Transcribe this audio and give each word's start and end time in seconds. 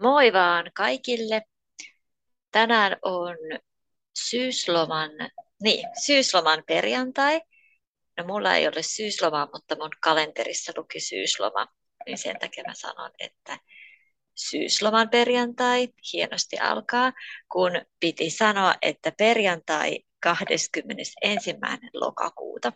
Moi 0.00 0.32
vaan 0.32 0.70
kaikille. 0.74 1.42
Tänään 2.50 2.96
on 3.02 3.36
syysloman, 4.14 5.10
niin, 5.62 5.88
syysloman 6.04 6.62
perjantai. 6.66 7.40
No 8.18 8.24
mulla 8.26 8.54
ei 8.54 8.68
ole 8.68 8.82
syyslomaa, 8.82 9.48
mutta 9.52 9.76
mun 9.76 9.90
kalenterissa 10.00 10.72
luki 10.76 11.00
syysloma, 11.00 11.66
niin 12.06 12.18
sen 12.18 12.38
takia 12.38 12.64
mä 12.66 12.74
sanon, 12.74 13.10
että 13.18 13.58
syysloman 14.34 15.10
perjantai 15.10 15.88
hienosti 16.12 16.58
alkaa, 16.58 17.12
kun 17.52 17.70
piti 18.00 18.30
sanoa, 18.30 18.74
että 18.82 19.12
perjantai 19.18 19.98
21. 20.20 21.14
lokakuuta 21.94 22.72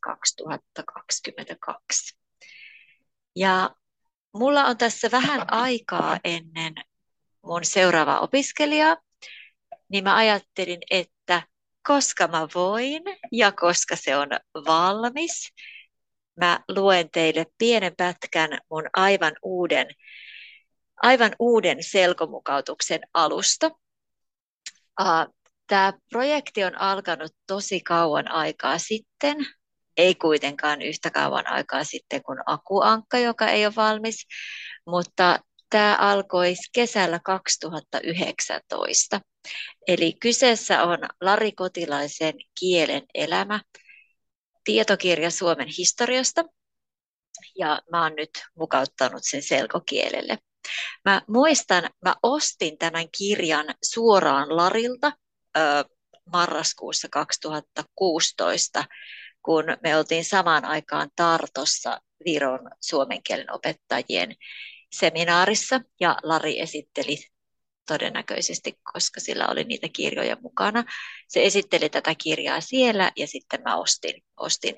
2022. 0.00 2.18
Ja 3.36 3.76
mulla 4.38 4.64
on 4.64 4.78
tässä 4.78 5.10
vähän 5.10 5.52
aikaa 5.52 6.18
ennen 6.24 6.74
mun 7.42 7.64
seuraavaa 7.64 8.20
opiskelijaa, 8.20 8.96
niin 9.88 10.04
mä 10.04 10.16
ajattelin, 10.16 10.80
että 10.90 11.42
koska 11.86 12.28
mä 12.28 12.48
voin 12.54 13.02
ja 13.32 13.52
koska 13.52 13.96
se 13.96 14.16
on 14.16 14.28
valmis, 14.66 15.52
mä 16.36 16.60
luen 16.68 17.10
teille 17.10 17.46
pienen 17.58 17.96
pätkän 17.96 18.58
mun 18.70 18.84
aivan 18.92 19.32
uuden, 19.42 19.86
aivan 21.02 21.32
uuden 21.38 21.78
selkomukautuksen 21.80 23.00
alusta. 23.14 23.70
Tämä 25.66 25.92
projekti 26.10 26.64
on 26.64 26.80
alkanut 26.80 27.32
tosi 27.46 27.80
kauan 27.80 28.30
aikaa 28.30 28.78
sitten, 28.78 29.36
ei 29.96 30.14
kuitenkaan 30.14 30.82
yhtä 30.82 31.10
kauan 31.10 31.46
aikaa 31.46 31.84
sitten 31.84 32.22
kuin 32.22 32.38
Akuankka, 32.46 33.18
joka 33.18 33.48
ei 33.48 33.66
ole 33.66 33.74
valmis, 33.76 34.26
mutta 34.86 35.38
tämä 35.70 35.96
alkoi 36.00 36.54
kesällä 36.72 37.20
2019. 37.24 39.20
Eli 39.88 40.12
kyseessä 40.20 40.82
on 40.82 40.98
Lari 41.20 41.52
Kotilaisen 41.52 42.34
kielen 42.60 43.02
elämä, 43.14 43.60
tietokirja 44.64 45.30
Suomen 45.30 45.68
historiasta, 45.78 46.44
ja 47.58 47.82
mä 47.90 48.02
oon 48.02 48.14
nyt 48.16 48.30
mukauttanut 48.58 49.22
sen 49.22 49.42
selkokielelle. 49.42 50.38
Mä 51.04 51.22
muistan, 51.28 51.90
mä 52.04 52.14
ostin 52.22 52.78
tämän 52.78 53.06
kirjan 53.18 53.66
suoraan 53.84 54.56
Larilta 54.56 55.12
ö, 55.56 55.60
marraskuussa 56.32 57.08
2016 57.10 58.84
kun 59.46 59.64
me 59.82 59.96
oltiin 59.96 60.24
samaan 60.24 60.64
aikaan 60.64 61.10
Tartossa 61.16 62.00
Viron 62.24 62.70
suomen 62.80 63.22
kielen 63.22 63.52
opettajien 63.52 64.36
seminaarissa 64.92 65.80
ja 66.00 66.16
Lari 66.22 66.60
esitteli 66.60 67.18
todennäköisesti, 67.88 68.78
koska 68.92 69.20
sillä 69.20 69.48
oli 69.48 69.64
niitä 69.64 69.88
kirjoja 69.92 70.36
mukana. 70.40 70.84
Se 71.28 71.44
esitteli 71.44 71.88
tätä 71.88 72.14
kirjaa 72.14 72.60
siellä 72.60 73.12
ja 73.16 73.26
sitten 73.26 73.62
mä 73.64 73.76
ostin, 73.76 74.22
ostin 74.36 74.74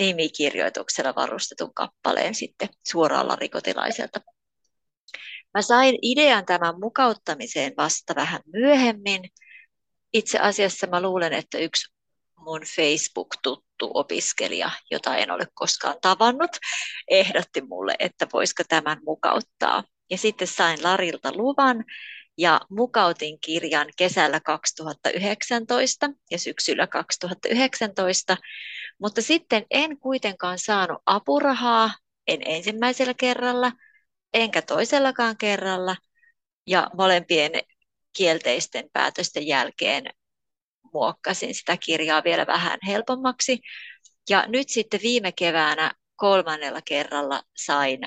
nimikirjoituksella 0.00 1.14
varustetun 1.14 1.74
kappaleen 1.74 2.34
sitten 2.34 2.68
suoraan 2.86 3.28
Lari 3.28 3.48
Kotilaiselta. 3.48 4.20
Mä 5.54 5.62
sain 5.62 5.98
idean 6.02 6.46
tämän 6.46 6.80
mukauttamiseen 6.80 7.72
vasta 7.76 8.14
vähän 8.14 8.40
myöhemmin. 8.52 9.22
Itse 10.12 10.38
asiassa 10.38 10.86
mä 10.86 11.02
luulen, 11.02 11.32
että 11.32 11.58
yksi 11.58 11.91
mun 12.42 12.60
Facebook-tuttu 12.76 13.90
opiskelija, 13.94 14.70
jota 14.90 15.16
en 15.16 15.30
ole 15.30 15.46
koskaan 15.54 15.96
tavannut, 16.02 16.50
ehdotti 17.08 17.60
mulle, 17.60 17.94
että 17.98 18.26
voisiko 18.32 18.62
tämän 18.68 18.98
mukauttaa. 19.04 19.84
Ja 20.10 20.18
sitten 20.18 20.48
sain 20.48 20.82
Larilta 20.82 21.32
luvan 21.36 21.84
ja 22.38 22.60
mukautin 22.70 23.40
kirjan 23.40 23.86
kesällä 23.96 24.40
2019 24.40 26.10
ja 26.30 26.38
syksyllä 26.38 26.86
2019, 26.86 28.36
mutta 28.98 29.22
sitten 29.22 29.66
en 29.70 29.98
kuitenkaan 29.98 30.58
saanut 30.58 31.02
apurahaa, 31.06 31.90
en 32.26 32.40
ensimmäisellä 32.44 33.14
kerralla, 33.14 33.72
enkä 34.34 34.62
toisellakaan 34.62 35.36
kerralla, 35.36 35.96
ja 36.66 36.90
molempien 36.96 37.52
kielteisten 38.16 38.84
päätösten 38.92 39.46
jälkeen 39.46 40.04
muokkasin 40.92 41.54
sitä 41.54 41.76
kirjaa 41.76 42.24
vielä 42.24 42.46
vähän 42.46 42.78
helpommaksi. 42.86 43.60
Ja 44.30 44.44
nyt 44.48 44.68
sitten 44.68 45.00
viime 45.02 45.32
keväänä 45.32 45.92
kolmannella 46.16 46.80
kerralla 46.84 47.42
sain 47.56 48.00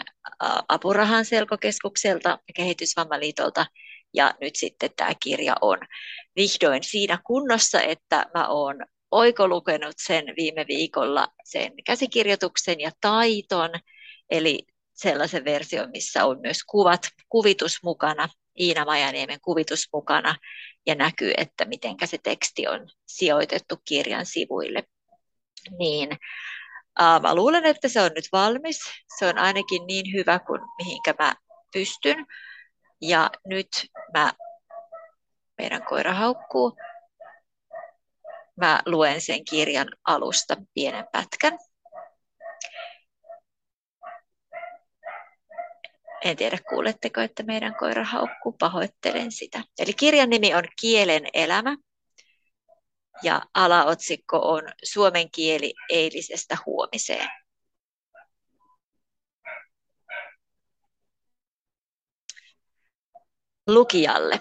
apurahan 0.67 1.25
selkokeskukselta 1.25 2.29
ja 2.29 2.53
kehitysvammaliitolta 2.55 3.65
ja 4.13 4.33
nyt 4.41 4.55
sitten 4.55 4.89
tämä 4.95 5.11
kirja 5.19 5.55
on 5.61 5.77
vihdoin 6.35 6.83
siinä 6.83 7.19
kunnossa, 7.25 7.81
että 7.81 8.25
mä 8.33 8.47
oon 8.47 8.75
oikolukenut 9.11 9.95
sen 9.97 10.25
viime 10.37 10.65
viikolla 10.67 11.27
sen 11.43 11.71
käsikirjoituksen 11.85 12.79
ja 12.79 12.91
taiton, 13.01 13.69
eli 14.29 14.63
sellaisen 14.93 15.45
version, 15.45 15.91
missä 15.91 16.25
on 16.25 16.41
myös 16.41 16.63
kuvat, 16.63 17.01
kuvitus 17.29 17.83
mukana, 17.83 18.29
Iina 18.59 18.85
Majaniemen 18.85 19.41
kuvitus 19.41 19.89
mukana 19.93 20.35
ja 20.85 20.95
näkyy, 20.95 21.33
että 21.37 21.65
miten 21.65 21.95
se 22.05 22.17
teksti 22.23 22.67
on 22.67 22.87
sijoitettu 23.05 23.75
kirjan 23.85 24.25
sivuille. 24.25 24.83
Niin 25.79 26.09
uh, 26.99 27.21
mä 27.21 27.35
luulen, 27.35 27.65
että 27.65 27.87
se 27.87 28.01
on 28.01 28.11
nyt 28.15 28.25
valmis. 28.31 28.79
Se 29.17 29.27
on 29.27 29.37
ainakin 29.37 29.87
niin 29.87 30.13
hyvä 30.13 30.39
kuin 30.39 30.61
mihinkä 30.77 31.13
mä 31.19 31.35
pystyn. 31.73 32.25
Ja 33.01 33.29
nyt 33.45 33.67
mä, 34.13 34.33
meidän 35.57 35.85
koira 35.85 36.13
haukkuu, 36.13 36.77
mä 38.57 38.81
luen 38.85 39.21
sen 39.21 39.45
kirjan 39.45 39.87
alusta 40.05 40.57
pienen 40.73 41.05
pätkän. 41.11 41.59
En 46.23 46.37
tiedä, 46.37 46.57
kuuletteko, 46.69 47.21
että 47.21 47.43
meidän 47.43 47.75
koira 47.75 48.03
haukkuu, 48.03 48.51
pahoittelen 48.59 49.31
sitä. 49.31 49.63
Eli 49.79 49.93
kirjan 49.93 50.29
nimi 50.29 50.53
on 50.53 50.63
Kielen 50.81 51.27
elämä 51.33 51.77
ja 53.23 53.41
alaotsikko 53.53 54.37
on 54.37 54.63
Suomen 54.83 55.31
kieli 55.31 55.73
eilisestä 55.89 56.57
huomiseen. 56.65 57.29
Lukijalle. 63.67 64.39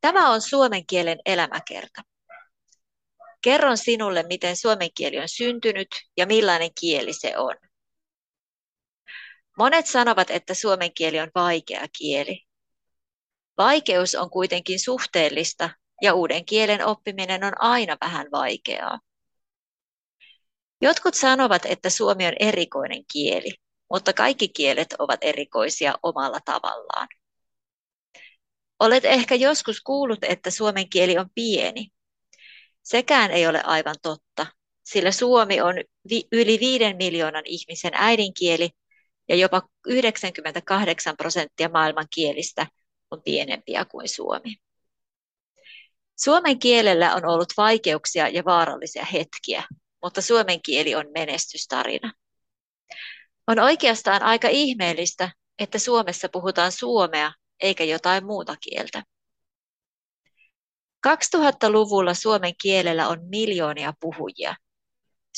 Tämä 0.00 0.30
on 0.30 0.40
suomen 0.40 0.86
kielen 0.86 1.18
elämäkerta. 1.26 2.02
Kerron 3.42 3.78
sinulle, 3.78 4.22
miten 4.22 4.56
suomen 4.56 4.90
kieli 4.94 5.18
on 5.18 5.28
syntynyt 5.28 5.88
ja 6.16 6.26
millainen 6.26 6.70
kieli 6.80 7.12
se 7.12 7.38
on. 7.38 7.67
Monet 9.58 9.86
sanovat, 9.86 10.30
että 10.30 10.54
suomen 10.54 10.94
kieli 10.94 11.20
on 11.20 11.30
vaikea 11.34 11.86
kieli. 11.98 12.42
Vaikeus 13.58 14.14
on 14.14 14.30
kuitenkin 14.30 14.80
suhteellista 14.80 15.70
ja 16.02 16.14
uuden 16.14 16.44
kielen 16.44 16.86
oppiminen 16.86 17.44
on 17.44 17.52
aina 17.58 17.96
vähän 18.00 18.26
vaikeaa. 18.32 19.00
Jotkut 20.80 21.14
sanovat, 21.14 21.66
että 21.66 21.90
suomi 21.90 22.26
on 22.26 22.32
erikoinen 22.40 23.04
kieli, 23.12 23.50
mutta 23.90 24.12
kaikki 24.12 24.48
kielet 24.48 24.94
ovat 24.98 25.18
erikoisia 25.22 25.94
omalla 26.02 26.38
tavallaan. 26.44 27.08
Olet 28.80 29.04
ehkä 29.04 29.34
joskus 29.34 29.80
kuullut, 29.80 30.18
että 30.22 30.50
suomen 30.50 30.88
kieli 30.90 31.18
on 31.18 31.30
pieni. 31.34 31.88
Sekään 32.82 33.30
ei 33.30 33.46
ole 33.46 33.62
aivan 33.64 33.96
totta, 34.02 34.46
sillä 34.84 35.12
suomi 35.12 35.60
on 35.60 35.74
yli 36.32 36.60
viiden 36.60 36.96
miljoonan 36.96 37.44
ihmisen 37.46 37.92
äidinkieli 37.94 38.70
ja 39.28 39.36
jopa 39.36 39.62
98 39.86 41.16
prosenttia 41.16 41.68
maailman 41.68 42.06
kielistä 42.14 42.66
on 43.10 43.22
pienempiä 43.22 43.84
kuin 43.84 44.08
suomi. 44.08 44.56
Suomen 46.16 46.58
kielellä 46.58 47.14
on 47.14 47.26
ollut 47.26 47.52
vaikeuksia 47.56 48.28
ja 48.28 48.44
vaarallisia 48.44 49.04
hetkiä, 49.04 49.64
mutta 50.02 50.22
suomen 50.22 50.62
kieli 50.62 50.94
on 50.94 51.06
menestystarina. 51.14 52.12
On 53.46 53.58
oikeastaan 53.58 54.22
aika 54.22 54.48
ihmeellistä, 54.48 55.30
että 55.58 55.78
Suomessa 55.78 56.28
puhutaan 56.28 56.72
suomea 56.72 57.32
eikä 57.60 57.84
jotain 57.84 58.26
muuta 58.26 58.56
kieltä. 58.60 59.02
2000-luvulla 61.08 62.14
suomen 62.14 62.52
kielellä 62.62 63.08
on 63.08 63.18
miljoonia 63.28 63.92
puhujia– 64.00 64.56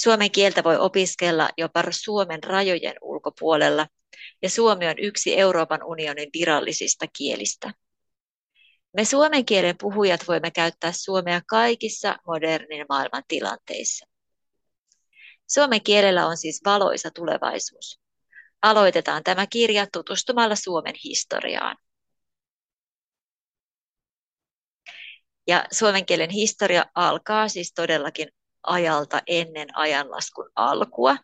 Suomen 0.03 0.31
kieltä 0.31 0.65
voi 0.65 0.77
opiskella 0.77 1.49
jopa 1.57 1.83
Suomen 1.91 2.43
rajojen 2.45 2.95
ulkopuolella, 3.03 3.87
ja 4.43 4.51
suomi 4.51 4.89
on 4.89 4.99
yksi 4.99 5.39
Euroopan 5.39 5.83
unionin 5.85 6.31
virallisista 6.39 7.07
kielistä. 7.19 7.73
Me 8.97 9.05
suomen 9.05 9.45
kielen 9.45 9.79
puhujat 9.81 10.29
voimme 10.29 10.51
käyttää 10.51 10.93
suomea 10.93 11.41
kaikissa 11.49 12.17
modernin 12.27 12.87
maailman 12.89 13.23
tilanteissa. 13.29 14.07
Suomen 15.47 15.83
kielellä 15.83 16.27
on 16.27 16.37
siis 16.37 16.61
valoisa 16.65 17.11
tulevaisuus. 17.11 18.01
aloitetaan 18.63 19.25
tämä 19.25 19.47
kirja 19.47 19.87
tutustumalla 19.93 20.55
Suomen 20.57 20.95
historiaan. 21.05 21.77
Ja 25.47 25.65
suomen 25.73 26.07
kielen 26.07 26.31
historia 26.31 26.85
alkaa 26.95 27.49
siis 27.49 27.73
todellakin 27.73 28.29
ajalta 28.63 29.23
ennen 29.27 29.77
ajanlaskun 29.77 30.51
alkua, 30.57 31.17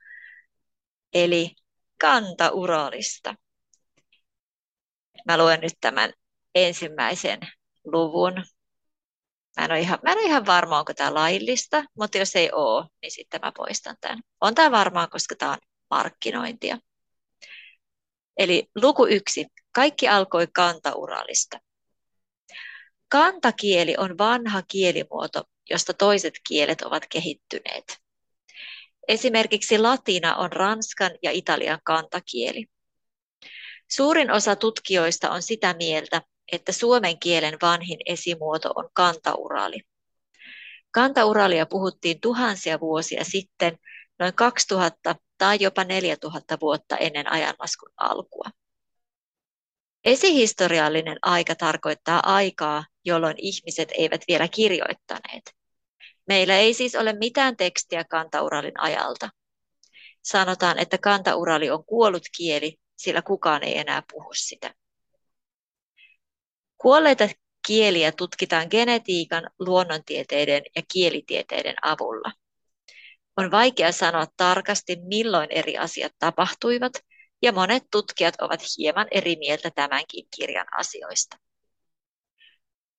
eli 1.15 1.51
kantauralista. 2.01 3.35
Mä 5.27 5.39
luen 5.39 5.61
nyt 5.61 5.73
tämän 5.81 6.13
ensimmäisen 6.55 7.41
luvun. 7.85 8.35
Mä 9.57 9.65
en, 9.65 9.71
ole 9.71 9.81
ihan, 9.81 9.99
mä 10.03 10.13
en 10.13 10.19
ole 10.19 10.27
ihan 10.27 10.47
varma, 10.47 10.79
onko 10.79 10.95
tämä 10.95 11.15
laillista, 11.15 11.85
mutta 11.99 12.19
jos 12.19 12.37
ei 12.37 12.53
ole, 12.53 12.87
niin 13.03 13.11
sitten 13.13 13.41
mä 13.41 13.53
poistan 13.57 13.97
tämän. 14.01 14.21
On 14.41 14.55
tämä 14.55 14.71
varmaa, 14.71 15.07
koska 15.07 15.35
tämä 15.35 15.53
on 15.53 15.59
markkinointia. 15.91 16.79
Eli 18.37 18.71
luku 18.75 19.07
yksi. 19.07 19.47
Kaikki 19.73 20.09
alkoi 20.09 20.47
kantauralista. 20.47 21.59
Kantakieli 23.09 23.95
on 23.99 24.19
vanha 24.19 24.63
kielimuoto, 24.63 25.45
josta 25.71 25.95
toiset 25.95 26.35
kielet 26.49 26.83
ovat 26.83 27.07
kehittyneet. 27.11 27.99
Esimerkiksi 29.09 29.79
latina 29.79 30.37
on 30.37 30.53
ranskan 30.53 31.11
ja 31.23 31.31
italian 31.31 31.81
kantakieli. 31.85 32.67
Suurin 33.91 34.31
osa 34.31 34.57
tutkijoista 34.57 35.31
on 35.31 35.43
sitä 35.43 35.75
mieltä, 35.75 36.23
että 36.53 36.73
suomen 36.73 37.19
kielen 37.19 37.59
vanhin 37.63 37.99
esimuoto 38.07 38.73
on 38.75 38.89
kantaurali. 38.93 39.81
Kantauralia 40.91 41.67
puhuttiin 41.67 42.21
tuhansia 42.21 42.81
vuosia 42.81 43.25
sitten, 43.25 43.79
noin 44.19 44.35
2000 44.35 45.17
tai 45.39 45.59
jopa 45.61 45.85
4000 45.85 46.59
vuotta 46.61 46.97
ennen 46.97 47.33
ajanlaskun 47.33 47.91
alkua. 47.97 48.51
Esihistoriallinen 50.07 51.19
aika 51.23 51.55
tarkoittaa 51.55 52.21
aikaa, 52.35 52.85
jolloin 53.05 53.35
ihmiset 53.39 53.89
eivät 53.99 54.21
vielä 54.29 54.49
kirjoittaneet. 54.49 55.55
Meillä 56.29 56.59
ei 56.59 56.75
siis 56.75 56.95
ole 56.95 57.13
mitään 57.13 57.57
tekstiä 57.57 58.05
kantauralin 58.05 58.81
ajalta. 58.81 59.29
Sanotaan, 60.23 60.79
että 60.79 60.99
kantaurali 60.99 61.71
on 61.71 61.85
kuollut 61.85 62.23
kieli, 62.37 62.77
sillä 62.97 63.23
kukaan 63.23 63.63
ei 63.63 63.79
enää 63.79 64.03
puhu 64.13 64.29
sitä. 64.35 64.75
Kuolleita 66.79 67.29
kieliä 67.67 68.13
tutkitaan 68.13 68.67
genetiikan, 68.71 69.51
luonnontieteiden 69.59 70.63
ja 70.77 70.83
kielitieteiden 70.93 71.77
avulla. 71.83 72.33
On 73.37 73.51
vaikea 73.51 73.93
sanoa 73.93 74.27
tarkasti, 74.37 74.97
milloin 75.05 75.49
eri 75.51 75.79
asiat 75.79 76.13
tapahtuivat, 76.19 76.93
ja 77.47 77.53
monet 77.53 77.83
tutkijat 77.91 78.35
ovat 78.41 78.61
hieman 78.79 79.07
eri 79.11 79.37
mieltä 79.37 79.71
tämänkin 79.71 80.27
kirjan 80.37 80.67
asioista. 80.79 81.37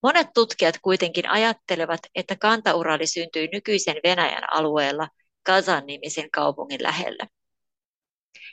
Monet 0.03 0.27
tutkijat 0.33 0.75
kuitenkin 0.81 1.29
ajattelevat, 1.29 1.99
että 2.15 2.35
kantaurali 2.35 3.07
syntyi 3.07 3.49
nykyisen 3.53 3.95
Venäjän 4.03 4.53
alueella 4.53 5.07
Kazan-nimisen 5.43 6.31
kaupungin 6.31 6.83
lähellä. 6.83 7.27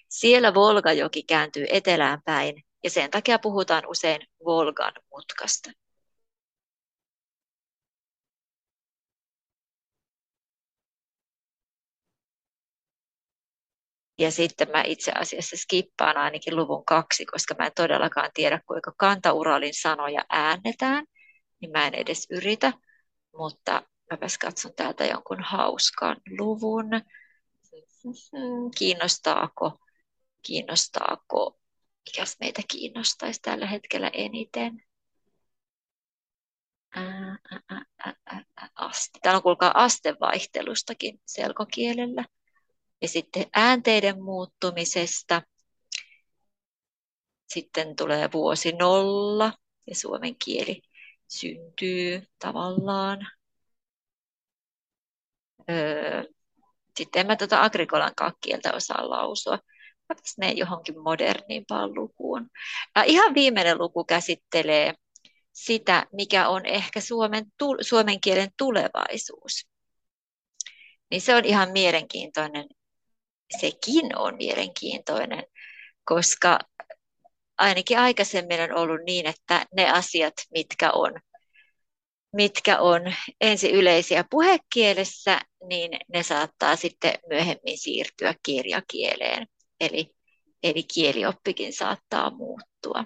Siellä 0.09 0.55
Volgajoki 0.55 1.23
kääntyy 1.23 1.67
etelään 1.71 2.23
päin 2.25 2.65
ja 2.85 2.91
sen 2.91 3.11
takia 3.11 3.39
puhutaan 3.39 3.87
usein 3.87 4.21
Volgan 4.45 4.93
mutkasta. 5.11 5.71
Ja 14.19 14.31
sitten 14.31 14.69
mä 14.71 14.83
itse 14.87 15.13
asiassa 15.13 15.57
skippaan 15.57 16.17
ainakin 16.17 16.57
luvun 16.57 16.85
kaksi, 16.85 17.27
koska 17.27 17.55
mä 17.59 17.67
en 17.67 17.73
todellakaan 17.77 18.31
tiedä, 18.35 18.61
kuinka 18.67 18.93
kantauralin 18.97 19.75
sanoja 19.75 20.25
äännetään, 20.31 21.07
niin 21.61 21.71
mä 21.71 21.87
en 21.87 21.95
edes 21.95 22.27
yritä. 22.31 22.73
Mutta 23.37 23.83
mäpäs 24.11 24.39
katson 24.39 24.73
täältä 24.77 25.05
jonkun 25.05 25.41
hauskan 25.41 26.17
luvun. 26.39 26.87
Kiinnostaako, 28.79 29.79
kiinnostaako, 30.43 31.59
mikäs 32.07 32.37
meitä 32.41 32.63
kiinnostaisi 32.69 33.41
tällä 33.43 33.67
hetkellä 33.67 34.11
eniten? 34.13 34.83
aste. 38.75 39.19
Täällä 39.23 39.37
on 39.37 39.43
kuulkaa 39.43 39.83
astevaihtelustakin 39.83 41.21
selkokielellä 41.27 42.25
ja 43.03 43.09
sitten 43.09 43.47
äänteiden 43.53 44.23
muuttumisesta. 44.23 45.43
Sitten 47.47 47.97
tulee 47.97 48.33
vuosi 48.33 48.73
nolla 48.73 49.53
ja 49.87 49.95
suomen 49.95 50.37
kieli 50.45 50.83
syntyy 51.29 52.23
tavallaan. 52.39 53.27
Öö, 55.71 56.25
sitten 56.97 57.21
en 57.21 57.27
mä 57.27 57.37
tuota 57.37 57.63
agrikolan 57.63 58.13
kieltä 58.41 58.73
osaa 58.73 59.11
lausua. 59.11 59.59
Mä 60.09 60.17
menen 60.39 60.57
johonkin 60.59 61.03
modernimpaan 61.03 61.95
lukuun. 61.95 62.51
Ja 62.97 63.03
ihan 63.03 63.35
viimeinen 63.35 63.79
luku 63.79 64.05
käsittelee 64.05 64.95
sitä, 65.53 66.07
mikä 66.13 66.49
on 66.49 66.67
ehkä 66.67 67.01
suomen, 67.01 67.47
tu, 67.59 67.77
suomen 67.81 68.21
kielen 68.21 68.51
tulevaisuus. 68.59 69.69
Niin 71.11 71.21
se 71.21 71.35
on 71.35 71.45
ihan 71.45 71.71
mielenkiintoinen 71.71 72.67
sekin 73.61 74.19
on 74.19 74.37
mielenkiintoinen, 74.37 75.45
koska 76.05 76.59
ainakin 77.59 77.99
aikaisemmin 77.99 78.61
on 78.61 78.77
ollut 78.77 79.01
niin, 79.07 79.27
että 79.27 79.67
ne 79.77 79.91
asiat, 79.91 80.35
mitkä 80.51 80.91
on, 80.91 81.13
mitkä 82.33 82.79
on 82.79 83.15
ensi 83.41 83.71
yleisiä 83.73 84.25
puhekielessä, 84.31 85.41
niin 85.69 85.91
ne 86.13 86.23
saattaa 86.23 86.77
sitten 86.77 87.15
myöhemmin 87.29 87.79
siirtyä 87.79 88.35
kirjakieleen. 88.43 89.47
Eli, 89.81 90.15
eli 90.63 90.83
kielioppikin 90.83 91.73
saattaa 91.73 92.31
muuttua. 92.31 93.05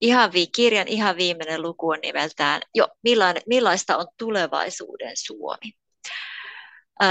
Ihan 0.00 0.32
vi, 0.32 0.46
kirjan 0.46 0.88
ihan 0.88 1.16
viimeinen 1.16 1.62
luku 1.62 1.90
on 1.90 1.98
nimeltään 2.02 2.62
jo 2.74 2.88
Millaista 3.46 3.96
on 3.96 4.06
tulevaisuuden 4.18 5.12
Suomi. 5.14 5.83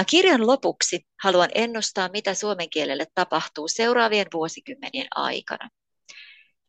Kirjan 0.09 0.47
lopuksi 0.47 1.06
haluan 1.24 1.50
ennustaa, 1.56 2.10
mitä 2.10 2.34
suomen 2.34 2.69
kielelle 2.69 3.05
tapahtuu 3.15 3.67
seuraavien 3.67 4.27
vuosikymmenien 4.34 5.07
aikana. 5.15 5.69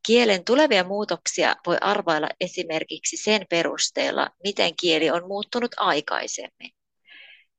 Kielen 0.06 0.44
tulevia 0.44 0.84
muutoksia 0.84 1.56
voi 1.66 1.76
arvailla 1.80 2.28
esimerkiksi 2.40 3.16
sen 3.16 3.46
perusteella, 3.50 4.30
miten 4.44 4.72
kieli 4.80 5.10
on 5.10 5.26
muuttunut 5.26 5.70
aikaisemmin. 5.76 6.70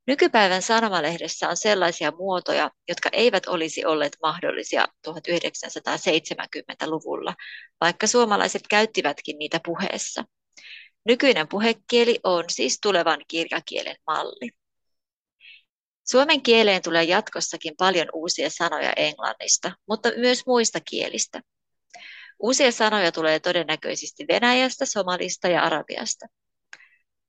Nykypäivän 0.08 0.62
sanomalehdessä 0.62 1.50
on 1.50 1.58
sellaisia 1.58 2.12
muotoja, 2.12 2.72
jotka 2.88 3.10
eivät 3.12 3.48
olisi 3.48 3.86
olleet 3.86 4.18
mahdollisia 4.22 4.88
1970-luvulla, 5.08 7.34
vaikka 7.82 8.08
suomalaiset 8.08 8.62
käyttivätkin 8.70 9.38
niitä 9.38 9.60
puheessa. 9.66 10.24
Nykyinen 11.06 11.48
puhekieli 11.48 12.20
on 12.24 12.44
siis 12.48 12.80
tulevan 12.82 13.20
kirjakielen 13.28 13.96
malli. 14.08 14.52
Suomen 16.06 16.42
kieleen 16.42 16.82
tulee 16.82 17.04
jatkossakin 17.04 17.74
paljon 17.78 18.08
uusia 18.14 18.50
sanoja 18.50 18.94
englannista, 18.96 19.72
mutta 19.88 20.10
myös 20.18 20.46
muista 20.46 20.80
kielistä. 20.80 21.42
Uusia 22.40 22.72
sanoja 22.72 23.12
tulee 23.12 23.40
todennäköisesti 23.40 24.26
Venäjästä, 24.28 24.86
Somalista 24.86 25.48
ja 25.48 25.64
Arabiasta, 25.64 26.26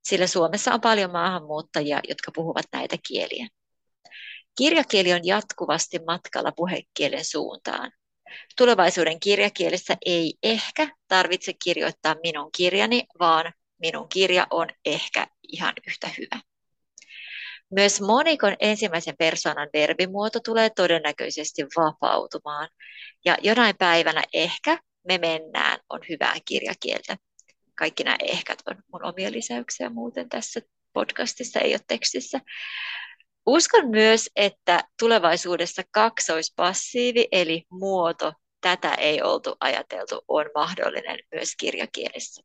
sillä 0.05 0.27
Suomessa 0.27 0.75
on 0.75 0.81
paljon 0.81 1.13
maahanmuuttajia, 1.13 2.01
jotka 2.09 2.33
puhuvat 2.35 2.67
näitä 2.73 2.97
kieliä. 3.09 3.49
Kirjakieli 4.59 5.13
on 5.13 5.21
jatkuvasti 5.27 5.99
matkalla 6.07 6.53
puhekielen 6.53 7.25
suuntaan. 7.25 7.93
Tulevaisuuden 8.59 9.21
kirjakielessä 9.21 9.97
ei 10.07 10.35
ehkä 10.43 10.89
tarvitse 11.09 11.53
kirjoittaa 11.65 12.17
minun 12.23 12.53
kirjani, 12.57 13.05
vaan 13.21 13.53
minun 13.79 14.09
kirja 14.09 14.47
on 14.51 14.69
ehkä 14.85 15.27
ihan 15.49 15.75
yhtä 15.87 16.11
hyvä. 16.19 16.41
Myös 17.71 18.01
monikon 18.01 18.57
ensimmäisen 18.61 19.17
persoonan 19.19 19.69
verbimuoto 19.73 20.41
tulee 20.41 20.71
todennäköisesti 20.71 21.63
vapautumaan. 21.77 22.69
Ja 23.25 23.37
jonain 23.43 23.77
päivänä 23.77 24.23
ehkä 24.33 24.79
me 25.09 25.19
mennään 25.19 25.79
on 25.91 26.01
hyvää 26.09 26.35
kirjakieltä. 26.45 27.17
Kaikki 27.75 28.05
nämä 28.05 28.17
ehkät 28.23 28.59
on 28.67 28.77
mun 28.93 29.05
omia 29.05 29.33
lisäyksiä 29.33 29.91
muuten 29.91 30.29
tässä 30.29 30.61
podcastissa, 30.93 31.61
ei 31.61 31.73
ole 31.73 31.81
tekstissä. 31.89 32.41
Uskon 33.47 33.89
myös, 33.91 34.31
että 34.37 34.85
tulevaisuudessa 34.99 35.83
kaksoispassiivi 35.91 37.29
eli 37.33 37.65
muoto, 37.71 38.33
tätä 38.61 38.95
ei 38.95 39.23
oltu 39.23 39.57
ajateltu, 39.61 40.21
on 40.29 40.47
mahdollinen 40.55 41.19
myös 41.35 41.57
kirjakielessä. 41.57 42.43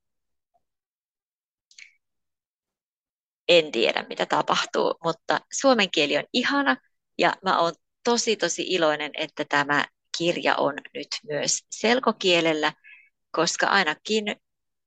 En 3.52 3.72
tiedä 3.72 4.06
mitä 4.10 4.26
tapahtuu, 4.26 4.96
mutta 5.04 5.40
suomen 5.54 5.92
kieli 5.92 6.18
on 6.18 6.24
ihana 6.34 6.78
Ja 7.18 7.34
mä 7.44 7.60
oon 7.60 7.74
tosi 8.04 8.36
tosi 8.36 8.64
iloinen, 8.68 9.12
että 9.18 9.46
tämä 9.50 9.86
kirja 10.18 10.56
on 10.56 10.74
nyt 10.94 11.08
myös 11.28 11.60
selkokielellä, 11.72 12.74
koska 13.32 13.68
ainakin 13.68 14.36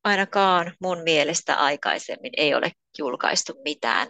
ainakaan 0.05 0.73
mun 0.81 1.03
mielestä 1.03 1.57
aikaisemmin 1.57 2.33
ei 2.37 2.55
ole 2.55 2.73
julkaistu 2.99 3.53
mitään, 3.65 4.09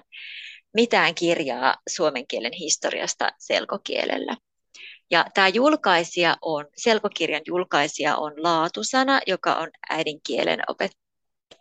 mitään 0.74 1.14
kirjaa 1.14 1.74
suomen 1.88 2.26
kielen 2.26 2.52
historiasta 2.52 3.30
selkokielellä. 3.38 4.36
Ja 5.10 5.26
tämä 5.34 5.48
julkaisija 5.48 6.36
on, 6.42 6.66
selkokirjan 6.76 7.42
julkaisija 7.46 8.16
on 8.16 8.32
Laatusana, 8.36 9.20
joka 9.26 9.54
on 9.54 9.70
äidinkielen 9.90 10.60
opet... 10.68 10.92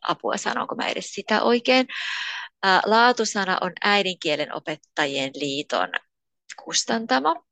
Apua, 0.08 0.38
sanonko 0.38 0.76
mä 0.76 0.88
edes 0.88 1.06
sitä 1.06 1.42
oikein? 1.42 1.88
Laatusana 2.86 3.58
on 3.62 3.72
äidinkielen 3.84 4.56
opettajien 4.56 5.32
liiton 5.36 5.90
kustantamo. 6.64 7.46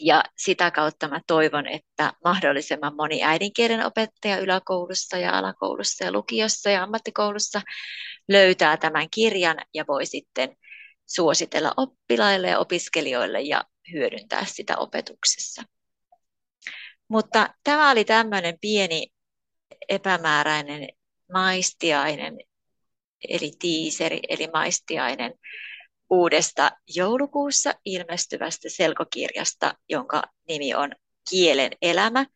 Ja 0.00 0.24
sitä 0.36 0.70
kautta 0.70 1.08
mä 1.08 1.20
toivon, 1.26 1.66
että 1.66 2.12
mahdollisimman 2.24 2.96
moni 2.96 3.22
äidinkielen 3.24 3.86
opettaja 3.86 4.38
yläkoulussa 4.38 5.18
ja 5.18 5.38
alakoulussa 5.38 6.04
ja 6.04 6.12
lukiossa 6.12 6.70
ja 6.70 6.82
ammattikoulussa 6.82 7.62
löytää 8.28 8.76
tämän 8.76 9.10
kirjan 9.10 9.56
ja 9.74 9.84
voi 9.88 10.06
sitten 10.06 10.56
suositella 11.06 11.74
oppilaille 11.76 12.48
ja 12.48 12.58
opiskelijoille 12.58 13.40
ja 13.40 13.64
hyödyntää 13.92 14.44
sitä 14.44 14.76
opetuksessa. 14.76 15.62
Mutta 17.08 17.54
tämä 17.64 17.90
oli 17.90 18.04
tämmöinen 18.04 18.58
pieni 18.60 19.12
epämääräinen 19.88 20.88
maistiainen, 21.32 22.38
eli 23.28 23.52
tiiseri, 23.58 24.20
eli 24.28 24.48
maistiainen 24.52 25.34
uudesta 26.10 26.70
joulukuussa 26.94 27.74
ilmestyvästä 27.84 28.68
selkokirjasta, 28.68 29.74
jonka 29.88 30.22
nimi 30.48 30.74
on 30.74 30.92
Kielen 31.30 31.70
elämä. 31.82 32.26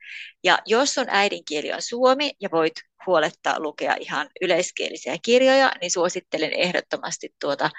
Ja 0.45 0.59
jos 0.67 0.99
on 0.99 1.07
äidinkieli 1.09 1.73
on 1.73 1.83
suomi 1.83 2.31
ja 2.41 2.49
voit 2.53 2.73
huolettaa 3.07 3.61
lukea 3.61 3.97
ihan 4.01 4.29
yleiskielisiä 4.41 5.17
kirjoja, 5.23 5.73
niin 5.81 5.91
suosittelen 5.91 6.53
ehdottomasti 6.53 7.35
tuota 7.41 7.71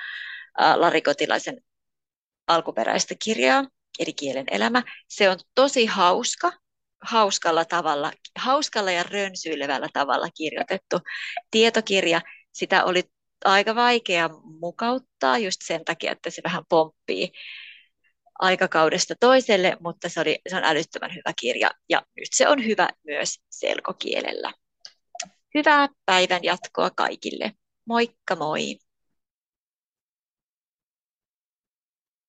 Lari 0.75 1.01
Kotilaisen 1.01 1.61
alkuperäistä 2.47 3.15
kirjaa, 3.23 3.65
eli 3.99 4.13
Kielen 4.13 4.45
elämä. 4.51 4.83
Se 5.07 5.29
on 5.29 5.39
tosi 5.55 5.85
hauska, 5.85 6.51
hauskalla 7.01 7.65
tavalla, 7.65 8.11
hauskalla 8.39 8.91
ja 8.91 9.03
rönsyilevällä 9.03 9.87
tavalla 9.93 10.27
kirjoitettu 10.37 10.99
tietokirja. 11.51 12.21
Sitä 12.57 12.83
oli 12.83 13.03
aika 13.45 13.75
vaikea 13.75 14.29
mukauttaa 14.43 15.37
just 15.37 15.61
sen 15.63 15.85
takia, 15.85 16.11
että 16.11 16.29
se 16.29 16.41
vähän 16.43 16.63
pomppii 16.69 17.31
aikakaudesta 18.39 19.13
toiselle, 19.19 19.77
mutta 19.79 20.09
se, 20.09 20.19
oli, 20.21 20.39
se 20.49 20.55
on 20.55 20.63
älyttömän 20.63 21.15
hyvä 21.15 21.33
kirja 21.39 21.71
ja 21.89 22.01
nyt 22.15 22.27
se 22.31 22.47
on 22.47 22.65
hyvä 22.65 22.89
myös 23.03 23.39
selkokielellä. 23.49 24.53
Hyvää 25.55 25.87
päivän 26.05 26.43
jatkoa 26.43 26.89
kaikille. 26.89 27.51
Moikka 27.85 28.35
moi! 28.35 28.77